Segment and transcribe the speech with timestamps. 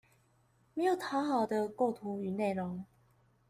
[0.73, 2.85] 沒有討好的構圖與內容